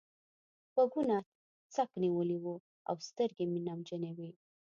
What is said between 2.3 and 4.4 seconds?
وو او سترګې مې نمجنې وې.